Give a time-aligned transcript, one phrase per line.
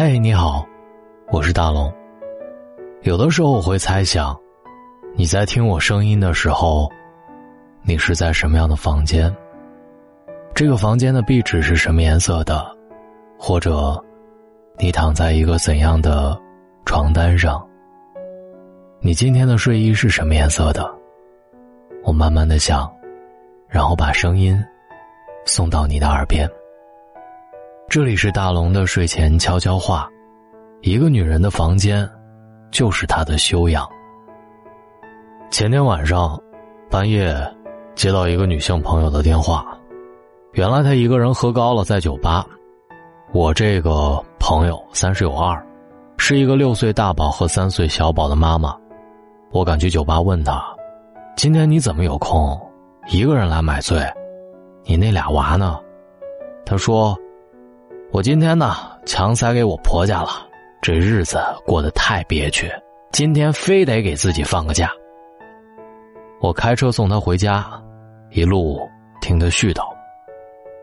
[0.00, 0.64] 嘿，你好，
[1.32, 1.92] 我是大龙。
[3.02, 4.38] 有的时候我会猜想，
[5.16, 6.88] 你在听我声音的时候，
[7.82, 9.34] 你是在什么样的房间？
[10.54, 12.64] 这个房间的壁纸是什么颜色的？
[13.36, 14.00] 或者，
[14.78, 16.40] 你躺在一个怎样的
[16.84, 17.60] 床单上？
[19.00, 20.88] 你今天的睡衣是什么颜色的？
[22.04, 22.88] 我慢慢的想，
[23.66, 24.56] 然后把声音
[25.44, 26.48] 送到你的耳边。
[27.90, 30.06] 这里是大龙的睡前悄悄话。
[30.82, 32.06] 一个女人的房间，
[32.70, 33.88] 就是她的修养。
[35.50, 36.38] 前天晚上，
[36.90, 37.34] 半夜
[37.94, 39.66] 接到一个女性朋友的电话，
[40.52, 42.44] 原来她一个人喝高了，在酒吧。
[43.32, 45.58] 我这个朋友三十有二，
[46.18, 48.76] 是一个六岁大宝和三岁小宝的妈妈。
[49.50, 50.62] 我赶去酒吧问她
[51.38, 52.54] ：“今天你怎么有空，
[53.08, 53.98] 一个人来买醉？
[54.84, 55.80] 你那俩娃呢？”
[56.66, 57.18] 她说
[58.10, 60.30] ：“我今天呢，强塞给我婆家了，
[60.80, 62.72] 这日子过得太憋屈，
[63.12, 64.90] 今天非得给自己放个假。”
[66.40, 67.66] 我开车送她回家，
[68.30, 68.80] 一路
[69.20, 69.82] 听她絮叨：“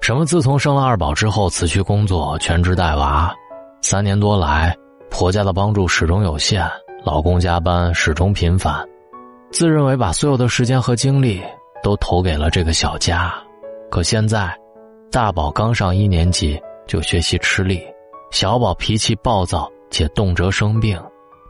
[0.00, 3.34] 什么自从生了二宝之后辞去工作，全职带娃，
[3.82, 4.74] 三年多来
[5.10, 6.64] 婆家的帮助始终有限。”
[7.04, 8.84] 老公加班始终频繁，
[9.52, 11.40] 自认为把所有的时间和精力
[11.80, 13.32] 都投给了这个小家，
[13.88, 14.52] 可现在，
[15.10, 17.86] 大宝刚上一年级就学习吃力，
[18.32, 21.00] 小宝脾气暴躁且动辄生病，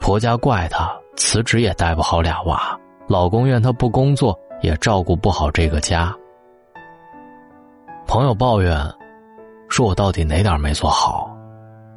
[0.01, 6.15] 婆家怪他辞职也带不好俩娃，老公怨他不工作也照顾不好这个家。
[8.07, 8.77] 朋友抱怨，
[9.69, 11.35] 说我到底哪点没做好？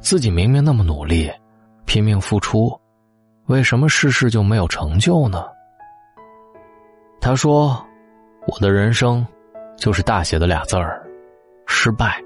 [0.00, 1.30] 自己明明那么努力，
[1.84, 2.72] 拼命付出。
[3.46, 5.44] 为什么事事就没有成就呢？
[7.20, 7.84] 他说
[8.46, 9.26] ：“我的人生，
[9.76, 11.04] 就是大写的俩字儿，
[11.66, 12.22] 失败。”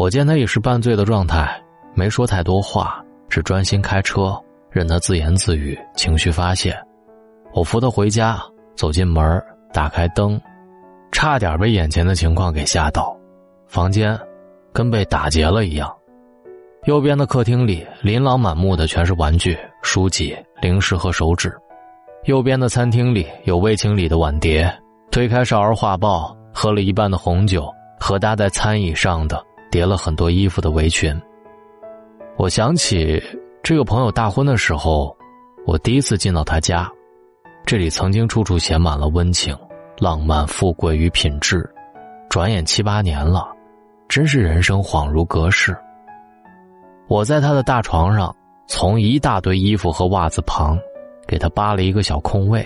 [0.00, 1.62] 我见他已是半醉的状态，
[1.92, 4.34] 没说太多话，只专心开车，
[4.70, 6.74] 任他自言自语，情绪发泄。
[7.52, 8.40] 我扶他回家，
[8.74, 9.22] 走进门，
[9.74, 10.40] 打开灯，
[11.12, 13.14] 差点被眼前的情况给吓到，
[13.68, 14.18] 房间
[14.72, 15.94] 跟被打劫了一样。
[16.84, 21.50] 右边的客厅里，琳琅满目的全是玩具、书籍、零食和手纸；
[22.24, 24.74] 右边的餐厅里有未清理的碗碟。
[25.10, 27.70] 推开少儿画报，喝了一半的红酒
[28.00, 31.14] 和搭在餐椅上的叠了很多衣服的围裙。
[32.36, 33.22] 我想起
[33.62, 35.16] 这个朋友大婚的时候，
[35.66, 36.90] 我第一次进到他家，
[37.64, 39.56] 这里曾经处处写满了温情、
[39.98, 41.68] 浪漫、富贵与品质。
[42.28, 43.46] 转眼七八年了，
[44.08, 45.76] 真是人生恍如隔世。
[47.08, 48.34] 我在他的大床上，
[48.68, 50.78] 从一大堆衣服和袜子旁，
[51.26, 52.64] 给他扒了一个小空位，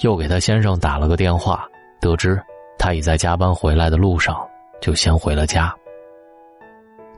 [0.00, 1.66] 又给他先生打了个电话，
[2.00, 2.40] 得知
[2.78, 4.36] 他已在加班回来的路上，
[4.80, 5.74] 就先回了家。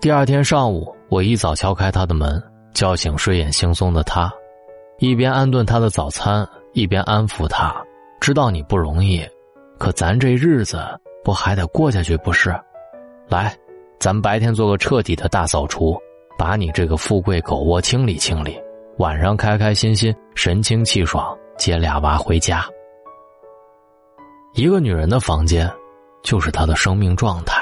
[0.00, 2.40] 第二天上午，我一早敲开他的门，
[2.72, 4.32] 叫醒睡眼惺忪的他，
[4.98, 7.74] 一边安顿他的早餐，一边安抚他
[8.20, 9.26] ：“知道你不容易，
[9.76, 10.78] 可咱这日子
[11.24, 12.54] 不还得过下去不是？
[13.28, 13.52] 来，
[13.98, 15.96] 咱白天做个彻底的大扫除。”
[16.38, 18.56] 把你这个富贵狗窝清理清理，
[18.98, 22.64] 晚上开开心心、神清气爽接俩娃回家。
[24.54, 25.68] 一个女人的房间，
[26.22, 27.57] 就是她的生命状态。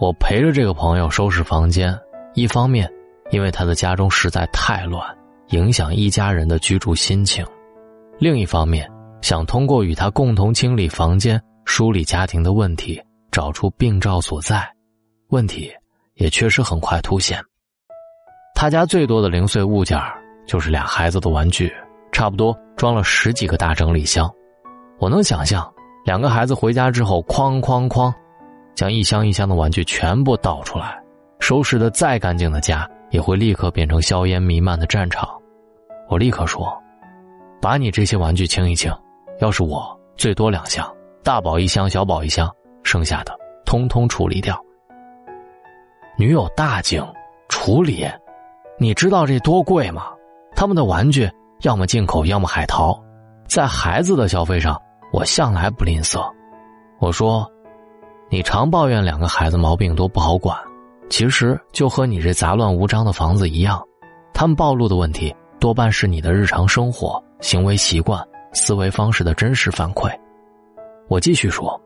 [0.00, 1.98] 我陪着这个朋友收拾房间，
[2.34, 2.88] 一方面
[3.32, 5.04] 因为他的家中实在太乱，
[5.48, 7.44] 影响一家人的居住心情；
[8.16, 8.88] 另一方面
[9.22, 14.64] 想通过与他共同清理房间、梳理家庭的问题，找出病灶所在。
[15.30, 15.68] 问题
[16.14, 17.42] 也确实很快凸显。
[18.54, 20.00] 他家最多的零碎物件
[20.46, 21.72] 就是俩孩子的玩具，
[22.12, 24.32] 差不多装了十几个大整理箱。
[25.00, 25.68] 我能想象，
[26.04, 28.14] 两个孩子回家之后，哐哐哐，
[28.78, 30.96] 将一箱一箱的玩具全部倒出来。
[31.40, 35.28] 收拾的再干净的家，也会立刻变成硝烟弥漫的战场。
[36.08, 36.80] 我立刻说
[37.60, 38.88] ：“把你这些玩具清一清，
[39.40, 40.88] 要是我，最多两箱，
[41.24, 42.48] 大宝一箱，小宝一箱，
[42.84, 43.36] 剩下的
[43.66, 44.56] 通通处理掉。”
[46.16, 47.04] 女友大惊
[47.50, 48.06] ：“处理？”
[48.78, 50.04] 你知道这多贵吗？
[50.54, 51.28] 他们的玩具
[51.62, 52.96] 要么进口，要么海淘，
[53.48, 54.80] 在孩子的消费上，
[55.12, 56.24] 我向来不吝啬。
[57.00, 57.50] 我说，
[58.30, 60.54] 你常抱怨两个孩子毛病多不好管，
[61.08, 63.82] 其实就和你这杂乱无章的房子一样，
[64.34, 68.22] 他们暴露的问题多半是你的日常生活、行为习惯、
[68.52, 70.10] 思维方式的真实反馈。
[71.08, 71.80] 我继续说，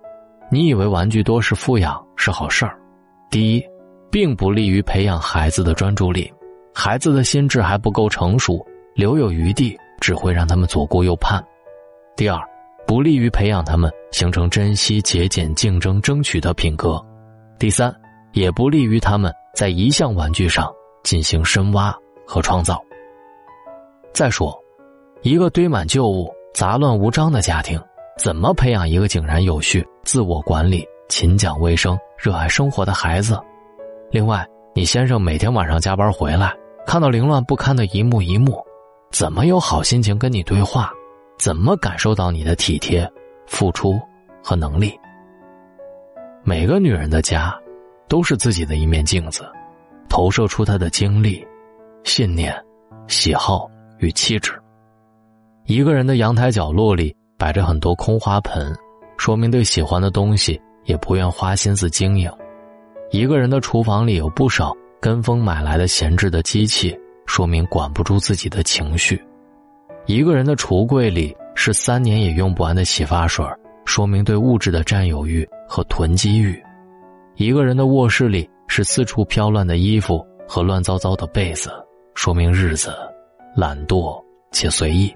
[0.51, 2.77] 你以为玩具多是富养是好事儿？
[3.31, 3.65] 第一，
[4.11, 6.31] 并不利于培养孩子的专注力。
[6.75, 11.41] 孩子的心智还不够成熟，留有余地只会让他们左顾右盼。
[12.17, 12.41] 第二，
[12.87, 17.03] 不利于培养他们形成珍惜、节俭、竞争、争取的品格。
[17.59, 17.95] 第三，
[18.33, 20.71] 也不利于他们在一项玩具上
[21.03, 21.95] 进行深挖
[22.27, 22.83] 和创造。
[24.13, 24.57] 再说，
[25.23, 27.81] 一个堆满旧物、杂乱无章的家庭，
[28.19, 33.41] 怎么培养一个井然有序、自我管理、勤讲卫生、热爱生活的孩子？
[34.11, 36.55] 另外，你先生每天晚上加班回来，
[36.87, 38.63] 看到凌乱不堪的一幕一幕，
[39.11, 40.93] 怎么有好心情跟你对话？
[41.43, 43.05] 怎么感受到你的体贴、
[43.49, 44.01] 付出
[44.45, 44.97] 和能力？
[46.45, 47.53] 每个女人的家，
[48.09, 49.43] 都是自己的一面镜子，
[50.09, 51.45] 投射出她的经历、
[52.05, 52.55] 信念、
[53.09, 53.69] 喜好。
[53.99, 54.53] 与气质。
[55.65, 58.73] 一个人的阳台角落里摆着很多空花盆，
[59.17, 62.31] 说明对喜欢的东西也不愿花心思经营；
[63.11, 66.97] 一个人的厨房里有不少跟风买来的闲置的机器，
[67.27, 69.17] 说明管不住自己的情绪；
[70.07, 73.45] 一个人的橱柜里是三年也用不完的洗发水，
[73.85, 76.55] 说明对物质的占有欲和囤积欲；
[77.37, 81.71] 一个人的卧室里是四处飘乱的衣服和乱糟糟的被子，
[82.15, 82.93] 说明日子。
[83.55, 84.19] 懒惰
[84.51, 85.15] 且随意。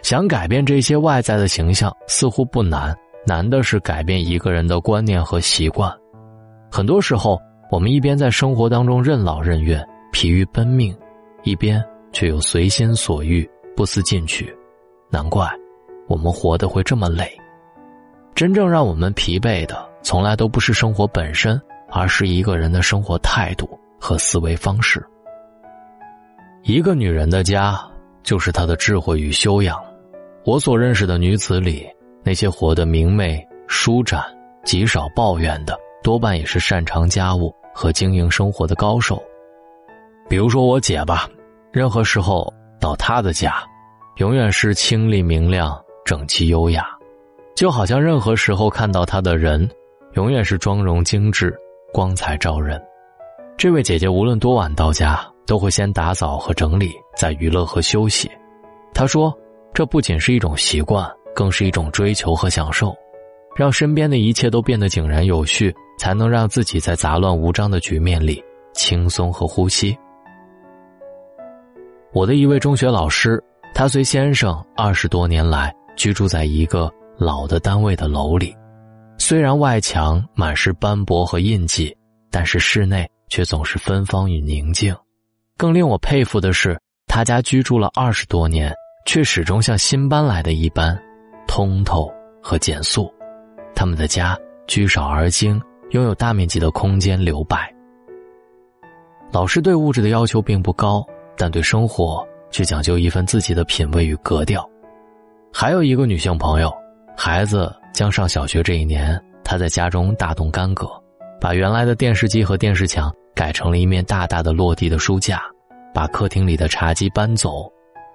[0.00, 2.96] 想改变这些外在的形象似乎不难，
[3.26, 5.92] 难的是改变一个人的观念和习惯。
[6.70, 7.38] 很多时候，
[7.68, 10.96] 我们一边在生活当中任劳任怨、疲于奔命，
[11.42, 14.52] 一边却又随心所欲、不思进取。
[15.10, 15.48] 难怪
[16.08, 17.30] 我们活得会这么累。
[18.34, 25.04] 真正让我们疲惫的，从来都不是生活本身，而是一个人的生活态度和思维方式。
[26.62, 27.80] 一个女人的家，
[28.22, 29.80] 就是她的智慧与修养。
[30.44, 31.88] 我所认识的女子里，
[32.22, 34.22] 那些活得明媚、舒展、
[34.64, 39.22] 极少抱怨的，多半也是擅长家务和经营生活的高手。
[40.28, 41.28] 比如说我姐吧，
[41.72, 43.62] 任何时候到她的家，
[44.16, 46.86] 永远是清丽明亮、整齐优雅，
[47.54, 49.68] 就好像任何时候看到她的人，
[50.14, 51.54] 永远是妆容精致、
[51.92, 52.80] 光彩照人。
[53.56, 55.20] 这位姐姐无论多晚到家。
[55.46, 58.28] 都会先打扫和整理，再娱乐和休息。
[58.92, 59.32] 他说
[59.72, 62.92] ：“这不仅是一种习惯，更是一种追求和享受，
[63.54, 68.42] 让身边的一切都变得井然有序，才能让自己在杂乱无章的局面里
[68.74, 69.96] 轻松和呼吸。”
[72.16, 73.38] 我的一位中学老师，
[73.74, 78.56] 他随先生二十多年来居住在一个老的单位的楼里，
[79.18, 81.94] 虽然外墙满是斑驳和印记，
[82.30, 84.96] 但是室内却总是芬芳与宁静。
[85.58, 88.74] 更令我佩服的是，他家居住了二十多年，
[89.04, 90.98] 却始终像新搬来的一般，
[91.46, 92.10] 通透
[92.42, 93.12] 和简素。
[93.74, 94.34] 他们的家
[94.66, 95.60] 居少而精，
[95.90, 97.70] 拥有大面积的空间留白。
[99.30, 101.06] 老师对物质的要求并不高，
[101.36, 104.68] 但对生活却讲究一份自己的品味与格调。
[105.52, 106.72] 还有一个女性朋友，
[107.16, 110.86] 孩子将上小学这一年，她在家中大动干戈，
[111.40, 113.12] 把原来的电视机和电视墙。
[113.36, 115.42] 改成了一面大大的落地的书架，
[115.92, 117.70] 把客厅里的茶几搬走，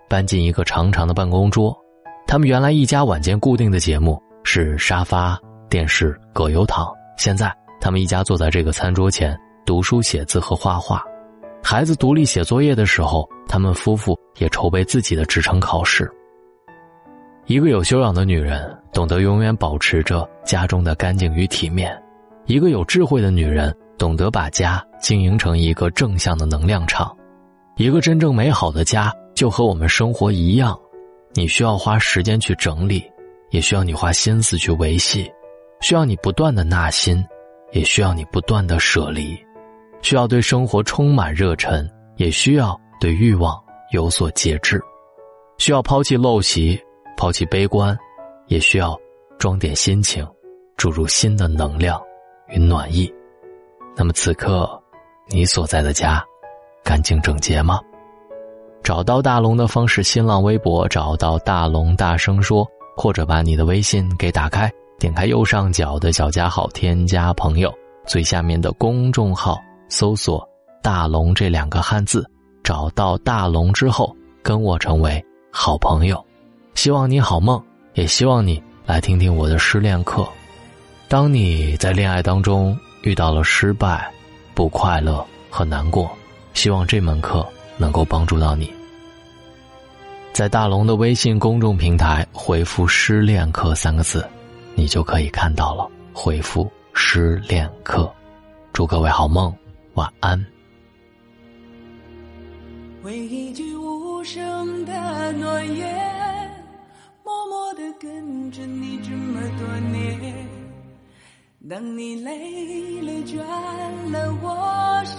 [0.09, 1.77] 搬进一个长长的办公桌。
[2.25, 5.39] 他们原来一家晚间固定的节目是沙发、
[5.69, 11.05] 电视葛优躺，现在他们一家坐在这个餐桌前读书、写字和画画。
[11.63, 16.11] 孩子独立写作业的时候，他们夫妇也筹备自己的职称考试。
[17.45, 21.91] 一个有修养的女人，懂得永远保持着家中的干净与体面；
[22.45, 23.75] 一个有智慧的女人。
[23.97, 27.15] 懂得把家经营成一个正向的能量场，
[27.77, 30.75] 一个真正美好的家就和我们生活一样，
[31.35, 33.03] 你需要花时间去整理，
[33.51, 35.31] 也需要你花心思去维系，
[35.81, 37.23] 需要你不断的纳新，
[37.73, 39.37] 也需要你不断的舍离，
[40.01, 44.81] 需要对生活充满热忱，也需要对欲望有所节制，
[45.57, 46.79] 需要抛弃陋习，
[47.17, 47.97] 抛弃悲观，
[48.47, 48.97] 也需要
[49.37, 50.27] 装点心情，
[50.77, 52.01] 注入新的能量
[52.49, 53.11] 与暖意。
[53.95, 54.69] 那么此刻，
[55.29, 56.23] 你所在的家，
[56.83, 57.79] 干净整洁吗？
[58.83, 62.67] 找到大龙的方式：新浪微博找到大龙，大声说，
[62.97, 67.71] 或者把你的微信给打开，点开右上角的小加号，添加朋友，
[68.07, 69.59] 最下面的公众号
[69.91, 70.43] 搜索
[70.81, 72.27] “大龙”这两个汉字，
[72.63, 76.25] 找到大龙之后，跟我成为好朋友。
[76.73, 80.27] 希望你好梦，也希望你来听听我的失恋课。
[81.07, 82.75] 当你在恋爱当中。
[83.03, 84.13] 遇到了失败、
[84.53, 86.07] 不快乐和难过，
[86.53, 87.43] 希望这门课
[87.77, 88.71] 能够帮助到你。
[90.31, 94.23] 在大龙的微信公众平台回复“失恋课”三个字，
[94.75, 95.89] 你就可以看到了。
[96.13, 98.07] 回复“失恋课”，
[98.71, 99.51] 祝各位好梦，
[99.95, 100.45] 晚安。
[103.03, 106.65] 为一句无声的诺言，
[107.23, 110.47] 默默的跟着你这么多年。
[111.69, 113.37] 当你累了倦
[114.11, 115.15] 了，我是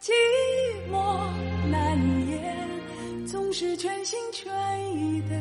[0.00, 0.12] 寂
[0.90, 1.28] 寞
[1.70, 1.98] 难
[2.28, 4.50] 言，总是全心全
[4.96, 5.40] 意的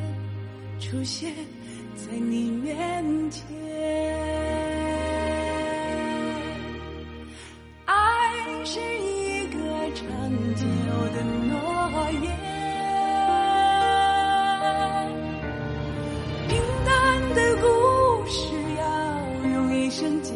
[0.79, 1.33] 出现
[1.95, 4.16] 在你面前。
[10.27, 10.63] 个长久
[11.13, 11.55] 的诺
[12.21, 12.25] 言。
[16.47, 16.51] 平
[16.85, 16.93] 淡
[17.33, 17.65] 的故
[18.27, 18.37] 事
[18.77, 18.83] 要
[19.49, 20.35] 用一生讲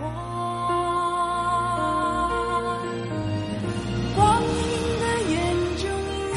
[0.00, 0.02] 完，
[4.16, 4.48] 光阴
[5.00, 5.36] 的眼
[5.76, 5.86] 中，
[6.34, 6.36] 你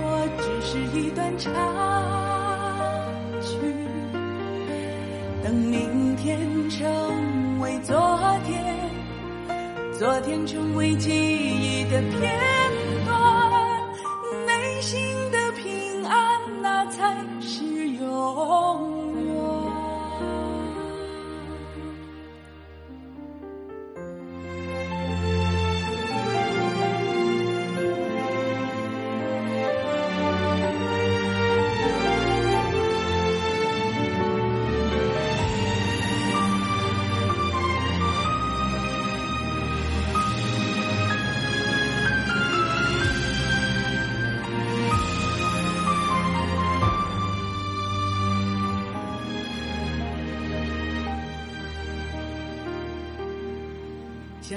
[0.38, 1.44] 只是一段插
[3.42, 3.48] 曲。
[5.42, 6.38] 等明天
[6.70, 6.78] 成
[7.60, 7.96] 为昨，
[9.98, 12.40] 昨天成为记忆的片
[13.04, 13.82] 段，
[14.46, 15.00] 内心
[15.32, 18.97] 的平安，那才是永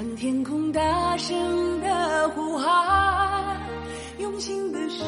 [0.02, 3.56] 向天空大声的呼喊，
[4.18, 5.04] 用心的试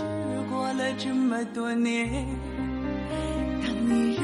[0.49, 2.09] 过了这么多年。
[3.61, 4.23] 当你热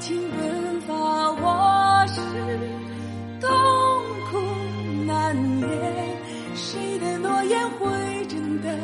[0.00, 2.20] 情奔发，我是
[3.40, 3.48] 痛
[4.28, 4.40] 苦
[5.06, 5.68] 难言。
[6.56, 8.76] 谁的诺言会真的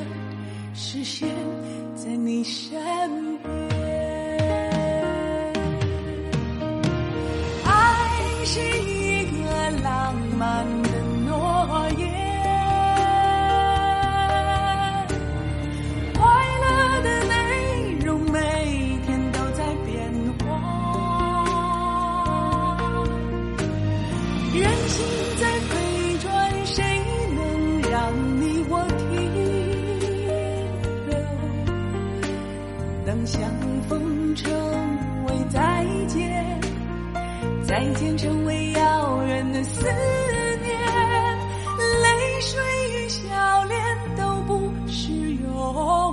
[0.73, 1.29] 实现
[1.97, 2.79] 在你身
[3.43, 3.53] 边？
[7.65, 10.65] 爱是一个浪漫
[33.09, 33.41] 当相
[33.89, 34.53] 逢成
[35.25, 36.61] 为再见。
[37.67, 40.79] 再见成为遥远的思念，
[42.03, 42.61] 泪水
[42.93, 43.81] 与笑脸
[44.15, 46.08] 都不是永